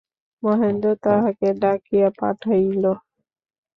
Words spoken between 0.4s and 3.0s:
মহেন্দ্র তাহাকে ডাকিয়া পাঠাইল।